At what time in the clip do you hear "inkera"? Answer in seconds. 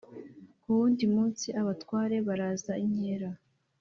2.85-3.29